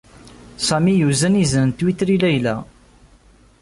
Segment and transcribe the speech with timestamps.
[0.67, 2.55] Sami yuzen izen n Twitter i Layla.